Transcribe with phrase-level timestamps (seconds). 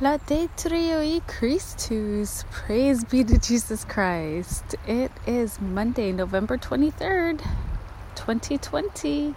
[0.00, 2.44] Laudetur Christus.
[2.50, 4.74] Praise be to Jesus Christ.
[4.88, 7.38] It is Monday, November 23rd,
[8.16, 9.36] 2020.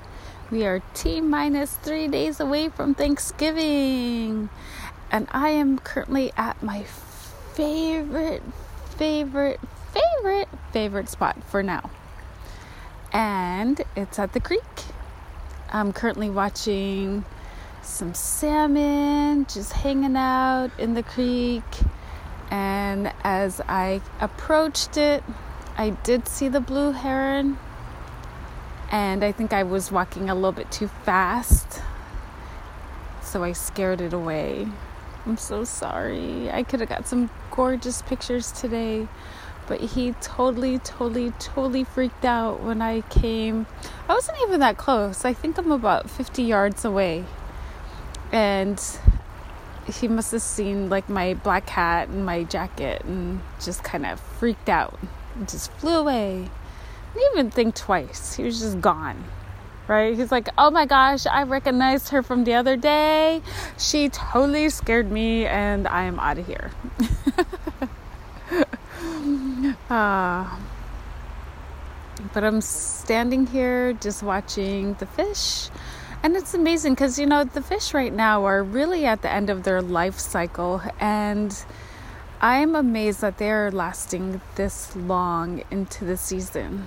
[0.50, 4.50] We are T minus three days away from Thanksgiving.
[5.12, 6.82] And I am currently at my
[7.54, 8.42] favorite,
[8.98, 9.60] favorite,
[9.92, 11.92] favorite, favorite spot for now.
[13.14, 14.64] And it's at the creek.
[15.72, 17.26] I'm currently watching
[17.88, 21.64] some salmon just hanging out in the creek.
[22.52, 25.24] And as I approached it,
[25.78, 27.58] I did see the blue heron.
[28.92, 31.82] And I think I was walking a little bit too fast.
[33.22, 34.68] So I scared it away.
[35.26, 36.50] I'm so sorry.
[36.52, 39.08] I could have got some gorgeous pictures today.
[39.68, 43.66] But he totally, totally, totally freaked out when I came.
[44.08, 45.26] I wasn't even that close.
[45.26, 47.26] I think I'm about 50 yards away
[48.32, 48.82] and
[49.92, 54.20] he must have seen like my black hat and my jacket and just kind of
[54.20, 55.00] freaked out
[55.36, 56.50] and just flew away.
[57.14, 58.36] Didn't even think twice.
[58.36, 59.24] He was just gone.
[59.88, 60.18] Right?
[60.18, 63.42] He's like, oh my gosh, I recognized her from the other day.
[63.78, 66.72] She totally scared me, and I am out of here.
[69.90, 70.60] uh,
[72.34, 75.70] but I'm standing here just watching the fish
[76.24, 79.50] and it's amazing because, you know, the fish right now are really at the end
[79.50, 80.82] of their life cycle.
[81.00, 81.58] And
[82.42, 86.86] I'm amazed that they're lasting this long into the season.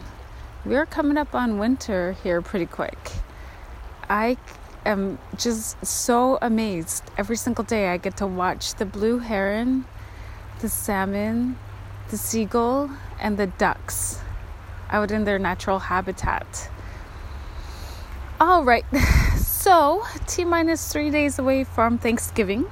[0.64, 2.98] We're coming up on winter here pretty quick.
[4.08, 4.36] I
[4.84, 7.04] am just so amazed.
[7.16, 9.86] Every single day I get to watch the blue heron,
[10.60, 11.58] the salmon,
[12.10, 14.18] the seagull, and the ducks
[14.90, 16.68] out in their natural habitat.
[18.40, 18.86] All right.
[19.60, 22.64] So, T minus three days away from Thanksgiving,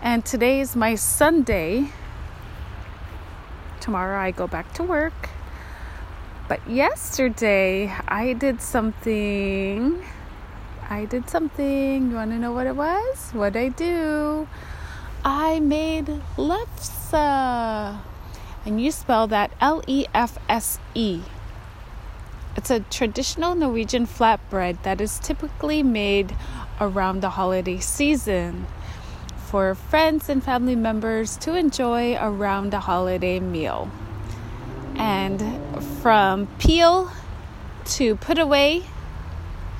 [0.00, 1.90] and today is my Sunday.
[3.80, 5.30] Tomorrow I go back to work.
[6.46, 10.00] But yesterday I did something.
[10.88, 12.10] I did something.
[12.10, 13.32] You want to know what it was?
[13.32, 14.46] What I do?
[15.24, 16.06] I made
[16.38, 17.98] lefse.
[18.64, 21.22] And you spell that L E F S E.
[22.54, 26.36] It's a traditional Norwegian flatbread that is typically made
[26.80, 28.66] around the holiday season
[29.46, 33.90] for friends and family members to enjoy around a holiday meal.
[34.96, 35.42] And
[36.02, 37.10] from peel
[37.96, 38.82] to put away,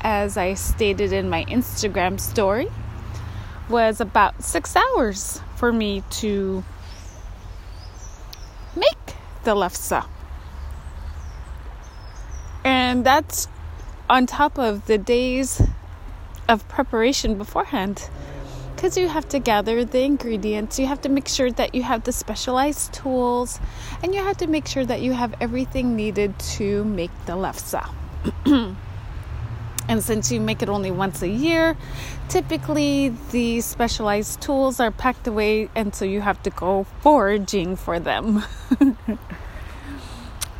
[0.00, 2.70] as I stated in my Instagram story,
[3.68, 6.64] was about six hours for me to
[8.74, 10.06] make the lefse.
[13.02, 13.48] That's
[14.08, 15.60] on top of the days
[16.48, 18.08] of preparation beforehand.
[18.76, 22.04] Because you have to gather the ingredients, you have to make sure that you have
[22.04, 23.58] the specialized tools,
[24.04, 27.82] and you have to make sure that you have everything needed to make the lefse.
[29.88, 31.76] and since you make it only once a year,
[32.28, 37.98] typically the specialized tools are packed away, and so you have to go foraging for
[37.98, 38.44] them.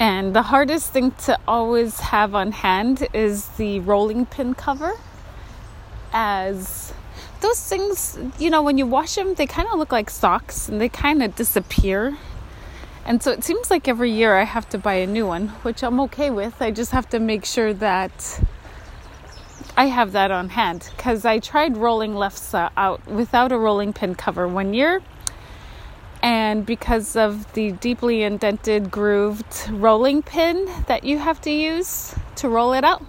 [0.03, 4.95] And the hardest thing to always have on hand is the rolling pin cover.
[6.13, 6.93] As
[7.41, 10.81] those things, you know, when you wash them, they kind of look like socks and
[10.81, 12.19] they kind of disappear.
[13.07, 15.85] And so it seems like every year I have to buy a new one, which
[15.85, 16.61] I'm okay with.
[16.61, 18.41] I just have to make sure that
[19.77, 24.17] I have that on hand because I tried rolling lefse out without a rolling pin
[24.17, 25.01] cover one year
[26.23, 32.49] and because of the deeply indented grooved rolling pin that you have to use to
[32.49, 33.05] roll it out,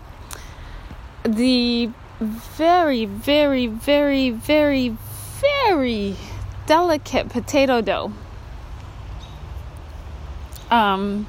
[1.24, 4.96] the very, very, very, very,
[5.41, 6.16] very
[6.66, 8.12] delicate potato dough
[10.74, 11.28] um,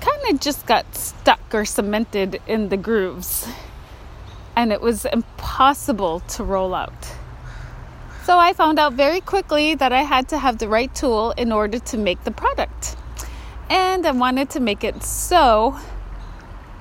[0.00, 3.46] kind of just got stuck or cemented in the grooves,
[4.56, 7.14] and it was impossible to roll out.
[8.24, 11.50] So I found out very quickly that I had to have the right tool in
[11.50, 12.96] order to make the product.
[13.68, 15.76] And I wanted to make it so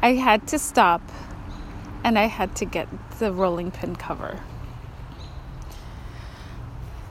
[0.03, 1.01] I had to stop
[2.03, 2.87] and I had to get
[3.17, 4.39] the rolling pin cover.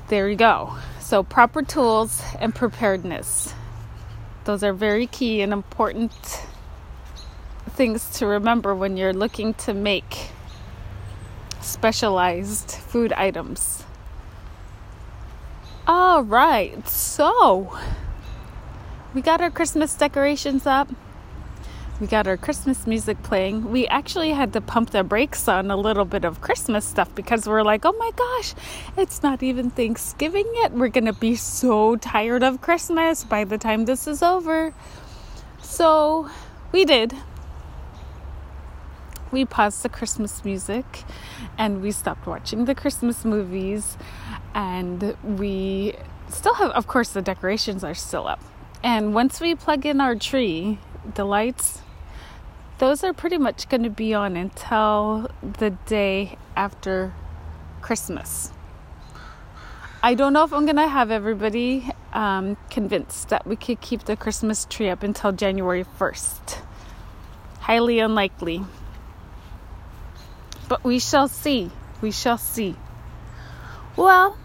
[0.07, 0.77] There you go.
[1.01, 3.53] So, proper tools and preparedness.
[4.45, 6.13] Those are very key and important
[7.71, 10.31] things to remember when you're looking to make
[11.61, 13.85] specialized food items.
[15.93, 17.77] All right, so
[19.13, 20.89] we got our Christmas decorations up.
[22.01, 23.73] we got our Christmas music playing.
[23.73, 27.45] We actually had to pump the brakes on a little bit of Christmas stuff because
[27.49, 28.55] we're like, oh my gosh,
[28.97, 30.71] it's not even Thanksgiving yet.
[30.71, 34.73] We're going to be so tired of Christmas by the time this is over.
[35.61, 36.31] So
[36.71, 37.17] we did.
[39.31, 41.05] We paused the Christmas music
[41.57, 43.97] and we stopped watching the Christmas movies.
[44.55, 45.95] And we
[46.29, 48.43] still have, of course, the decorations are still up.
[48.83, 50.79] And once we plug in our tree,
[51.15, 51.83] the lights
[52.81, 57.13] those are pretty much going to be on until the day after
[57.83, 58.53] Christmas.
[60.03, 64.05] I don't know if I'm going to have everybody um, convinced that we could keep
[64.05, 66.63] the Christmas tree up until January 1st.
[67.61, 68.63] Highly unlikely.
[70.71, 71.71] But we shall see.
[72.01, 72.77] We shall see.
[73.97, 74.39] Well,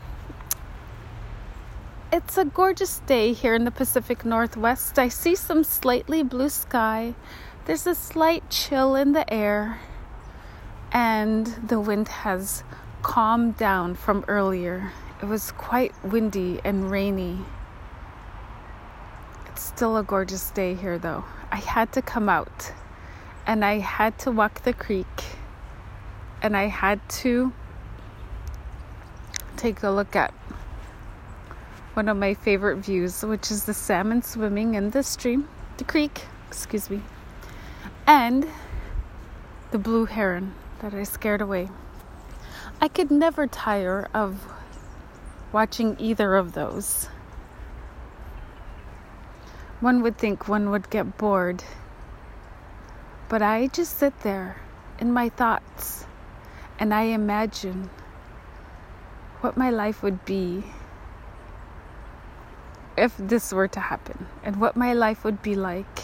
[2.12, 5.00] it's a gorgeous day here in the Pacific Northwest.
[5.00, 7.16] I see some slightly blue sky
[7.66, 9.80] there's a slight chill in the air,
[10.92, 12.63] and the wind has
[13.01, 14.92] calmed down from earlier.
[15.19, 17.39] It was quite windy and rainy.
[19.48, 21.25] It's still a gorgeous day here, though.
[21.51, 22.71] I had to come out
[23.48, 25.24] and I had to walk the creek
[26.45, 27.51] and I had to
[29.57, 30.31] take a look at
[31.95, 35.47] one of my favorite views, which is the salmon swimming in the stream,
[35.77, 37.01] the creek, excuse me
[38.07, 38.47] and
[39.71, 41.69] the blue heron that I scared away.
[42.81, 44.45] I could never tire of
[45.51, 47.09] watching either of those.
[49.80, 51.63] One would think one would get bored,
[53.30, 54.62] but I just sit there
[55.00, 56.05] in my thoughts
[56.80, 57.89] and I imagine
[59.42, 60.63] what my life would be
[62.98, 66.04] if this were to happen and what my life would be like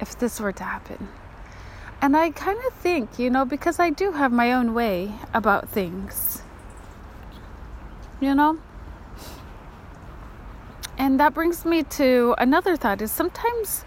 [0.00, 1.08] if this were to happen.
[2.02, 5.68] And I kind of think, you know, because I do have my own way about
[5.68, 6.42] things,
[8.20, 8.58] you know?
[10.96, 13.84] And that brings me to another thought is sometimes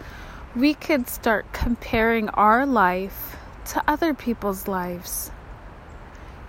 [0.54, 3.36] we could start comparing our life
[3.66, 5.30] to other people's lives.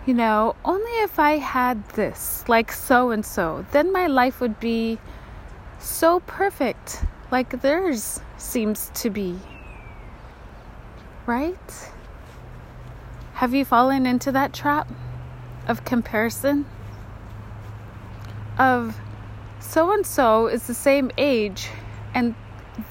[0.06, 4.60] You know, only if I had this, like so and so, then my life would
[4.60, 5.00] be
[5.80, 9.40] so perfect, like theirs seems to be
[11.26, 11.92] right?
[13.34, 14.88] Have you fallen into that trap
[15.68, 16.66] of comparison?
[18.58, 18.98] Of
[19.60, 21.70] so and so is the same age
[22.14, 22.36] and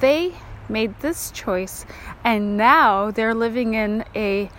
[0.00, 0.34] they
[0.68, 1.86] made this choice
[2.24, 4.50] and now they're living in a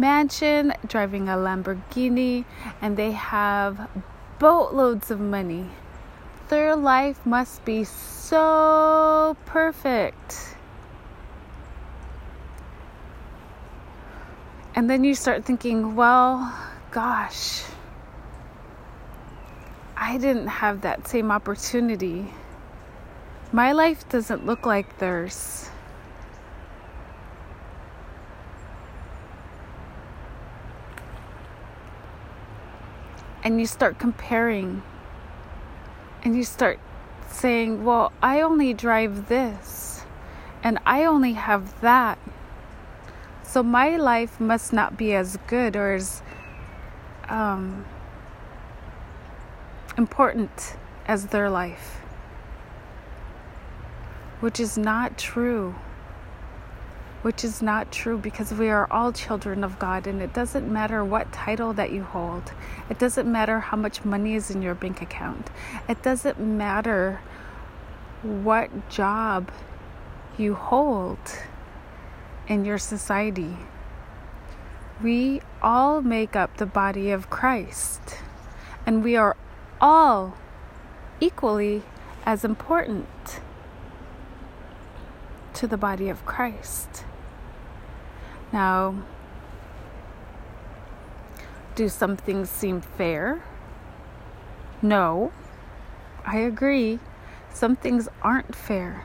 [0.00, 2.44] mansion, driving a Lamborghini,
[2.80, 3.88] and they have
[4.38, 5.66] boatloads of money.
[6.48, 10.56] Their life must be so perfect.
[14.74, 16.52] And then you start thinking, well,
[16.90, 17.62] gosh,
[19.96, 22.32] I didn't have that same opportunity.
[23.52, 25.69] My life doesn't look like theirs.
[33.42, 34.82] And you start comparing
[36.22, 36.78] and you start
[37.30, 40.02] saying, Well, I only drive this
[40.62, 42.18] and I only have that.
[43.42, 46.22] So my life must not be as good or as
[47.28, 47.84] um,
[49.96, 50.76] important
[51.06, 52.00] as their life,
[54.40, 55.74] which is not true.
[57.22, 61.04] Which is not true because we are all children of God, and it doesn't matter
[61.04, 62.52] what title that you hold.
[62.88, 65.50] It doesn't matter how much money is in your bank account.
[65.86, 67.20] It doesn't matter
[68.22, 69.50] what job
[70.38, 71.18] you hold
[72.48, 73.56] in your society.
[75.02, 78.00] We all make up the body of Christ,
[78.86, 79.36] and we are
[79.80, 80.36] all
[81.20, 81.82] equally
[82.24, 83.40] as important
[85.54, 87.04] to the body of Christ.
[88.52, 88.94] Now,
[91.74, 93.42] do some things seem fair?
[94.82, 95.32] No,
[96.26, 96.98] I agree.
[97.52, 99.04] Some things aren't fair.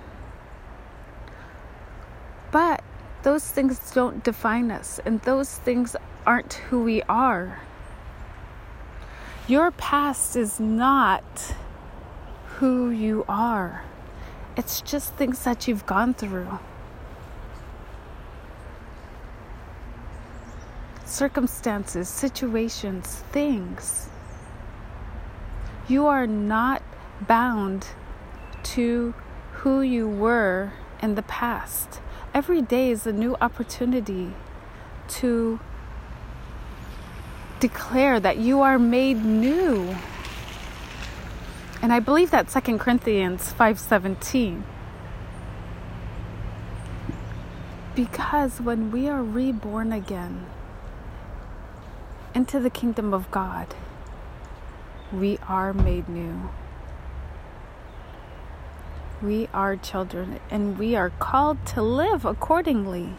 [2.52, 2.84] But
[3.24, 7.60] those things don't define us, and those things aren't who we are.
[9.48, 11.56] Your past is not
[12.58, 13.84] who you are,
[14.56, 16.60] it's just things that you've gone through.
[21.16, 24.10] Circumstances, situations, things.
[25.88, 26.82] You are not
[27.22, 27.88] bound
[28.76, 29.14] to
[29.54, 32.02] who you were in the past
[32.36, 34.34] Every day is a new opportunity
[35.08, 35.58] to
[37.62, 39.96] declare that you are made new.
[41.82, 44.64] And I believe that 2 Corinthians 5:17
[47.96, 50.46] because when we are reborn again
[52.36, 53.74] into the kingdom of God,
[55.12, 56.50] we are made new.
[59.22, 63.14] We are children and we are called to live accordingly.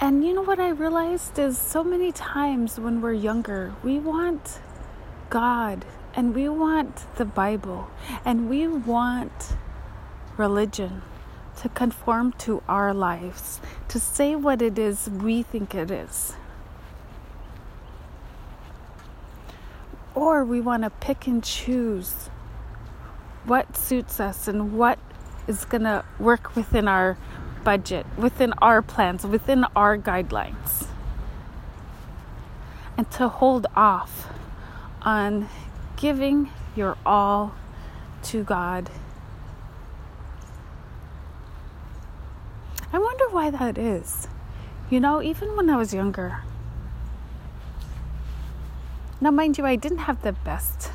[0.00, 4.60] And you know what I realized is so many times when we're younger, we want
[5.28, 7.90] God and we want the Bible
[8.24, 9.56] and we want
[10.38, 11.02] religion
[11.58, 16.34] to conform to our lives, to say what it is we think it is.
[20.14, 22.28] Or we want to pick and choose
[23.44, 24.98] what suits us and what
[25.46, 27.16] is going to work within our
[27.64, 30.86] budget, within our plans, within our guidelines.
[32.96, 34.28] And to hold off
[35.02, 35.48] on
[35.96, 37.54] giving your all
[38.24, 38.90] to God.
[42.92, 44.28] I wonder why that is.
[44.90, 46.42] You know, even when I was younger,
[49.22, 50.90] now, mind you, I didn't have the best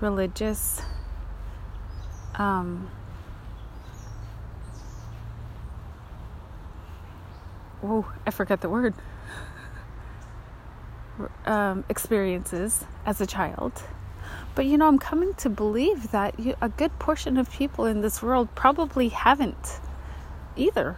[0.00, 0.82] religious
[2.34, 2.90] um,
[7.82, 8.94] oh, I forgot the word.
[11.44, 13.82] Um, experiences as a child.
[14.54, 18.00] But you know, I'm coming to believe that you, a good portion of people in
[18.00, 19.80] this world probably haven't
[20.56, 20.96] either.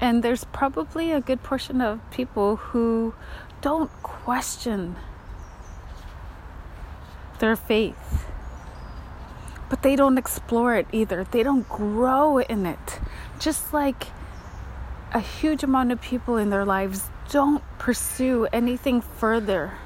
[0.00, 3.14] And there's probably a good portion of people who
[3.62, 4.96] don't question
[7.38, 8.26] their faith
[9.72, 11.24] but they don't explore it either.
[11.24, 13.00] They don't grow in it.
[13.38, 14.08] Just like
[15.14, 19.78] a huge amount of people in their lives don't pursue anything further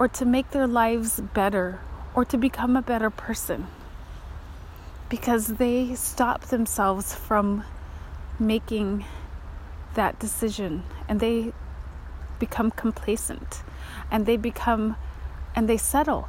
[0.00, 1.78] or to make their lives better
[2.12, 3.68] or to become a better person
[5.08, 7.62] because they stop themselves from
[8.40, 9.04] making
[9.94, 11.52] that decision and they
[12.38, 13.62] become complacent
[14.10, 14.96] and they become
[15.54, 16.28] and they settle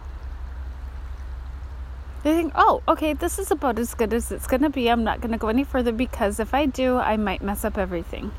[2.25, 4.89] they think, oh, okay, this is about as good as it's going to be.
[4.89, 7.77] I'm not going to go any further because if I do, I might mess up
[7.77, 8.31] everything.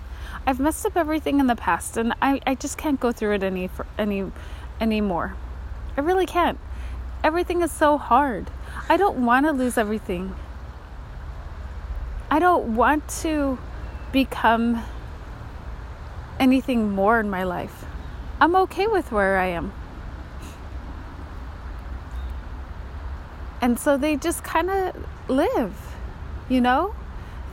[0.44, 3.44] I've messed up everything in the past and I, I just can't go through it
[3.44, 4.32] any any
[4.80, 5.37] anymore.
[5.96, 6.58] I really can't.
[7.23, 8.50] Everything is so hard.
[8.88, 10.35] I don't want to lose everything.
[12.28, 13.56] I don't want to
[14.11, 14.82] become
[16.47, 17.85] anything more in my life.
[18.41, 19.73] I'm okay with where I am.
[23.61, 24.95] And so they just kind of
[25.29, 25.75] live,
[26.49, 26.95] you know?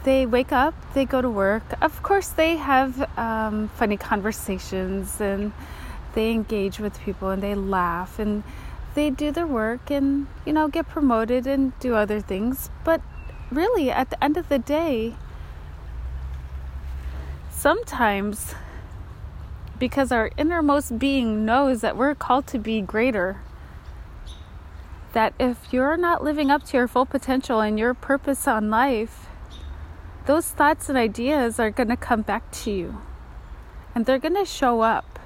[0.03, 1.63] They wake up, they go to work.
[1.81, 5.53] Of course, they have um, funny conversations and
[6.13, 8.43] they engage with people and they laugh and
[8.93, 12.69] they do their work and, you know, get promoted and do other things.
[12.83, 13.01] But
[13.49, 15.15] really, at the end of the day,
[17.49, 18.53] sometimes
[19.79, 23.41] because our innermost being knows that we're called to be greater
[25.13, 29.27] that if you're not living up to your full potential and your purpose on life,
[30.25, 32.97] those thoughts and ideas are going to come back to you
[33.95, 35.19] and they're going to show up.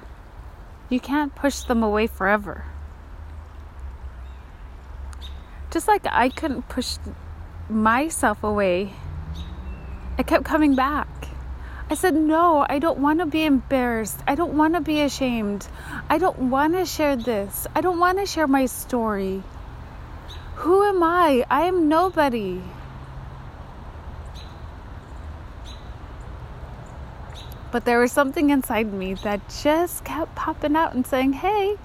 [0.90, 2.64] You can't push them away forever.
[5.70, 6.96] Just like I couldn't push
[7.68, 8.94] myself away,
[10.16, 11.27] I kept coming back.
[11.90, 14.20] I said, No, I don't want to be embarrassed.
[14.26, 15.66] I don't want to be ashamed.
[16.10, 17.66] I don't want to share this.
[17.74, 19.42] I don't want to share my story.
[20.56, 21.46] Who am I?
[21.48, 22.60] I am nobody.
[27.70, 31.76] But there was something inside me that just kept popping out and saying, Hey,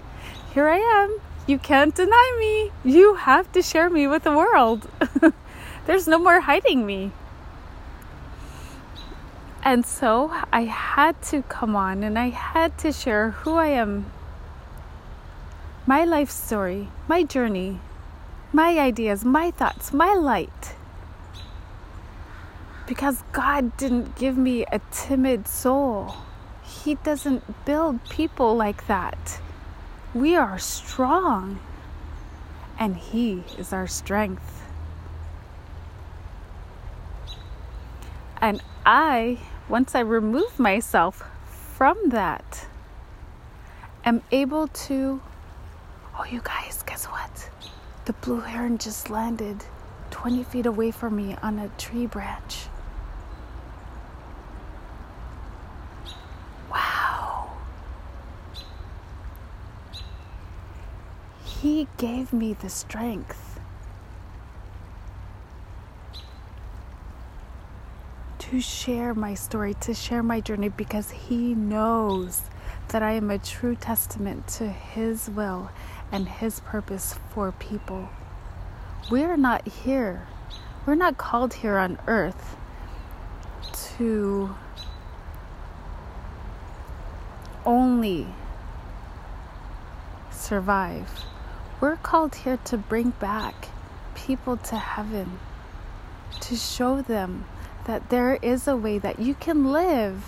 [0.53, 1.17] here I am.
[1.47, 2.71] You can't deny me.
[2.89, 4.89] You have to share me with the world.
[5.85, 7.11] There's no more hiding me.
[9.65, 14.11] And so I had to come on and I had to share who I am,
[15.87, 17.79] my life story, my journey,
[18.51, 20.75] my ideas, my thoughts, my light.
[22.87, 26.13] Because God didn't give me a timid soul.
[26.61, 29.39] He doesn't build people like that.
[30.13, 31.59] We are strong,
[32.77, 34.63] and He is our strength.
[38.41, 39.39] And I,
[39.73, 42.67] once I remove myself from that,
[44.05, 45.19] am able to.
[46.15, 47.49] Oh, you guys, guess what?
[48.05, 49.65] The blue heron just landed
[50.11, 52.67] 20 feet away from me on a tree branch.
[56.69, 57.53] Wow.
[61.43, 63.52] He gave me the strength
[68.53, 72.43] to share my story, to share my journey, because He knows
[72.89, 75.71] that I am a true testament to His will
[76.11, 78.09] and His purpose for people.
[79.09, 80.27] We're not here,
[80.85, 82.55] we're not called here on earth
[83.97, 84.53] to
[87.65, 88.27] only
[90.29, 91.09] survive.
[91.81, 93.69] We're called here to bring back
[94.13, 95.39] people to heaven,
[96.41, 97.45] to show them
[97.85, 100.23] that there is a way that you can live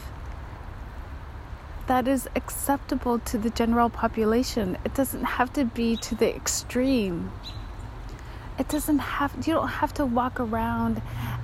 [1.88, 4.78] that is acceptable to the general population.
[4.84, 7.32] It doesn't have to be to the extreme.
[8.58, 11.02] It doesn't have, you don't have to walk around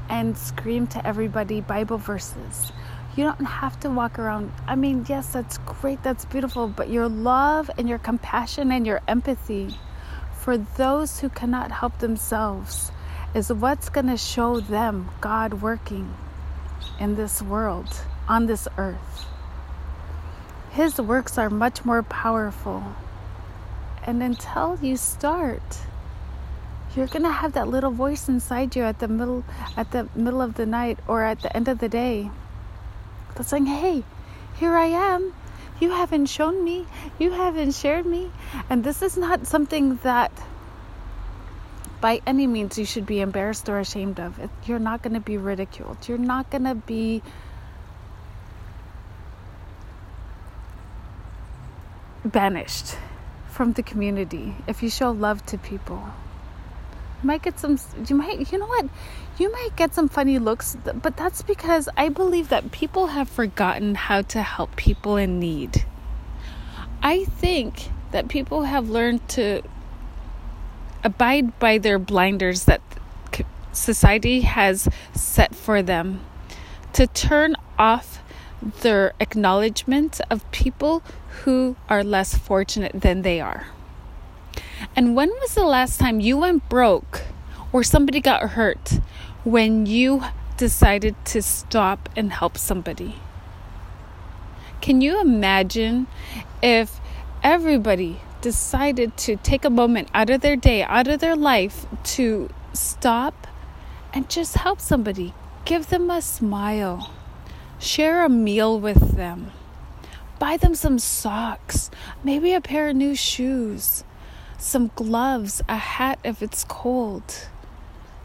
[0.09, 2.71] and scream to everybody Bible verses.
[3.15, 4.51] You don't have to walk around.
[4.67, 9.01] I mean, yes, that's great, that's beautiful, but your love and your compassion and your
[9.07, 9.75] empathy
[10.33, 12.91] for those who cannot help themselves
[13.33, 16.13] is what's going to show them God working
[16.99, 17.87] in this world,
[18.27, 19.25] on this earth.
[20.71, 22.83] His works are much more powerful.
[24.03, 25.79] And until you start,
[26.95, 29.45] you're going to have that little voice inside you at the middle
[29.77, 32.31] at the middle of the night or at the end of the day
[33.35, 34.03] that's saying, "Hey,
[34.55, 35.33] here I am.
[35.79, 36.85] You haven't shown me.
[37.17, 38.31] You haven't shared me."
[38.69, 40.31] And this is not something that
[42.01, 44.39] by any means you should be embarrassed or ashamed of.
[44.65, 46.07] You're not going to be ridiculed.
[46.07, 47.21] You're not going to be
[52.25, 52.97] banished
[53.49, 56.03] from the community if you show love to people.
[57.21, 57.77] You might get some,
[58.07, 58.87] you might, you know what?
[59.37, 63.95] You might get some funny looks, but that's because I believe that people have forgotten
[63.95, 65.85] how to help people in need.
[67.03, 69.61] I think that people have learned to
[71.03, 72.81] abide by their blinders that
[73.73, 76.21] society has set for them,
[76.93, 78.21] to turn off
[78.81, 81.01] their acknowledgement of people
[81.43, 83.67] who are less fortunate than they are.
[84.95, 87.21] And when was the last time you went broke
[87.71, 88.99] or somebody got hurt
[89.43, 90.23] when you
[90.57, 93.15] decided to stop and help somebody?
[94.81, 96.07] Can you imagine
[96.61, 96.99] if
[97.43, 102.49] everybody decided to take a moment out of their day, out of their life to
[102.73, 103.47] stop
[104.13, 105.33] and just help somebody?
[105.63, 107.11] Give them a smile
[107.81, 109.51] Share a meal with them.
[110.37, 111.89] Buy them some socks,
[112.23, 114.03] maybe a pair of new shoes,
[114.59, 117.47] some gloves, a hat if it's cold.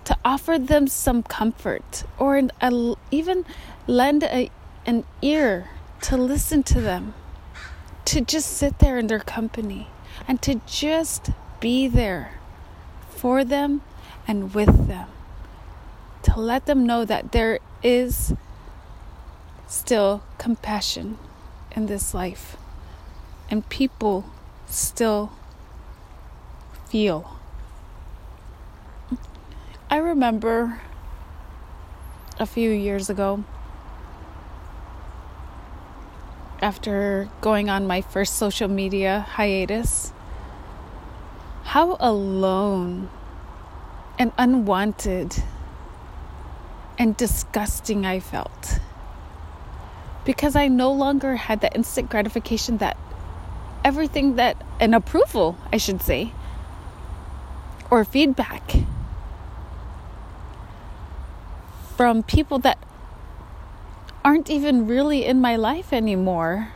[0.05, 3.47] To offer them some comfort or an, a, even
[3.87, 4.51] lend a,
[4.85, 5.71] an ear
[6.03, 7.15] to listen to them.
[8.05, 9.89] To just sit there in their company
[10.29, 12.39] and to just be there
[13.09, 13.83] for them
[14.27, 15.09] and with them.
[16.25, 18.35] To let them know that there is
[19.69, 21.19] still compassion
[21.73, 22.57] in this life,
[23.51, 24.25] and people
[24.67, 25.33] still
[26.89, 27.39] feel.
[29.89, 30.81] I remember
[32.41, 33.45] a few years ago,
[36.61, 40.13] after going on my first social media hiatus,
[41.77, 43.07] how alone
[44.19, 45.43] and unwanted
[46.99, 48.81] and disgusting I felt
[50.25, 52.97] because I no longer had that instant gratification that
[53.85, 56.33] everything that an approval, I should say,
[57.91, 58.77] or feedback
[61.95, 62.79] from people that
[64.25, 66.73] aren't even really in my life anymore.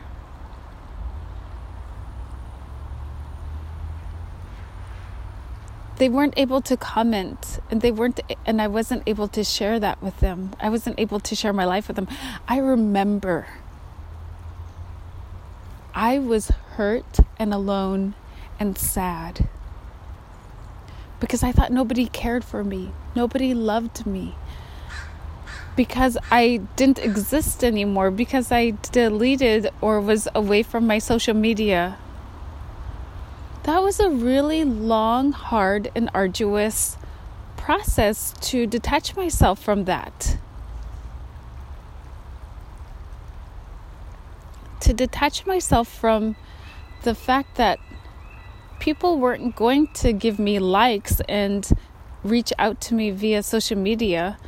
[6.01, 10.01] They weren't able to comment and they weren't and I wasn't able to share that
[10.01, 10.49] with them.
[10.59, 12.07] I wasn't able to share my life with them.
[12.47, 13.45] I remember
[15.93, 18.15] I was hurt and alone
[18.59, 19.47] and sad
[21.19, 22.93] because I thought nobody cared for me.
[23.15, 24.33] Nobody loved me.
[25.75, 31.99] Because I didn't exist anymore, because I deleted or was away from my social media
[33.63, 36.97] that was a really long, hard, and arduous
[37.57, 40.37] process to detach myself from that.
[44.79, 46.35] To detach myself from
[47.03, 47.79] the fact that
[48.79, 51.69] people weren't going to give me likes and
[52.23, 54.39] reach out to me via social media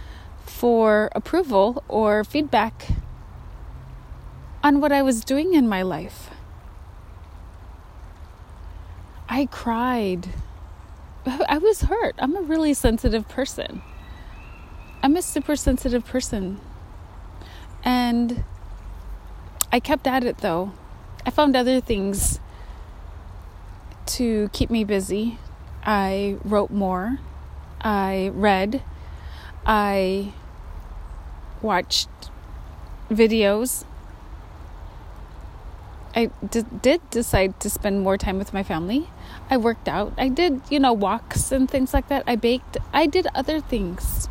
[0.45, 2.88] for approval or feedback
[4.63, 6.33] on what I was doing in my life.
[9.34, 10.28] I cried.
[11.26, 12.13] I was hurt.
[12.19, 13.82] I'm a really sensitive person.
[15.02, 16.62] I'm a super sensitive person.
[17.84, 18.43] And
[19.72, 20.74] I kept at it though.
[21.26, 22.39] I found other things
[24.17, 25.39] to keep me busy.
[25.84, 27.17] I wrote more.
[27.82, 28.84] I read.
[29.65, 30.32] I
[31.60, 32.10] watched
[33.10, 33.84] videos.
[36.15, 39.10] I d- did decide to spend more time with my family.
[39.49, 40.13] I worked out.
[40.17, 42.23] I did, you know, walks and things like that.
[42.28, 42.78] I baked.
[42.93, 44.30] I did other things.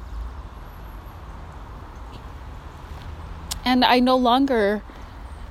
[3.65, 4.83] And I no longer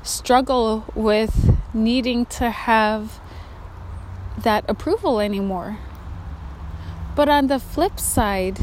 [0.03, 3.19] struggle with needing to have
[4.37, 5.77] that approval anymore.
[7.15, 8.57] But on the flip side,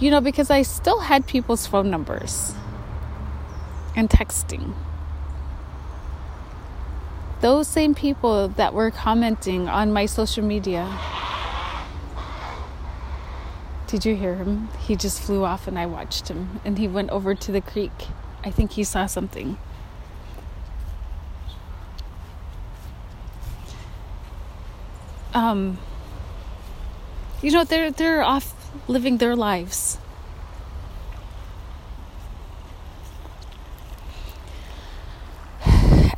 [0.00, 2.54] you know, because I still had people's phone numbers
[3.94, 4.74] and texting.
[7.46, 10.82] Those same people that were commenting on my social media.
[13.86, 14.68] Did you hear him?
[14.80, 17.92] He just flew off and I watched him and he went over to the creek.
[18.42, 19.58] I think he saw something.
[25.32, 25.78] Um,
[27.42, 29.98] you know, they're they're off living their lives.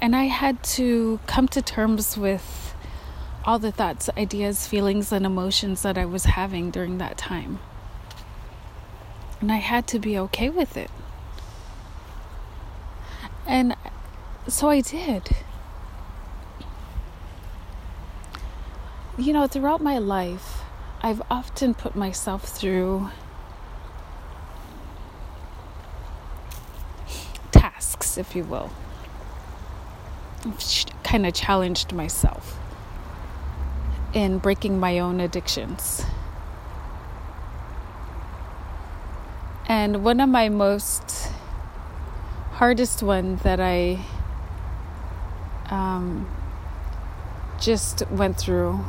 [0.09, 2.75] And I had to come to terms with
[3.45, 7.59] all the thoughts, ideas, feelings, and emotions that I was having during that time.
[9.43, 10.91] And I had to be okay with it.
[13.47, 13.77] And
[14.47, 15.29] so I did.
[19.19, 20.63] You know, throughout my life,
[21.03, 23.11] I've often put myself through
[27.53, 28.71] tasks, if you will.
[31.05, 32.59] Kind of challenged myself
[34.13, 36.05] in breaking my own addictions.
[39.69, 41.31] And one of my most
[42.53, 44.01] hardest one that I
[45.71, 46.27] um,
[47.61, 48.85] just went through,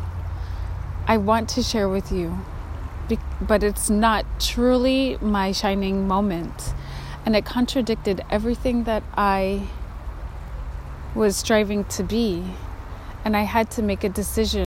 [1.05, 2.37] I want to share with you,
[3.41, 6.73] but it's not truly my shining moment.
[7.25, 9.67] And it contradicted everything that I
[11.19, 12.41] was striving to be.
[13.25, 14.63] And I had to make a decision.